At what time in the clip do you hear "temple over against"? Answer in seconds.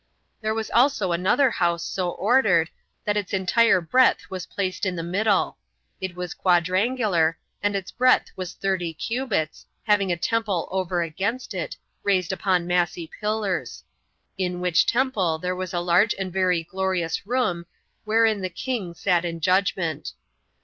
10.17-11.53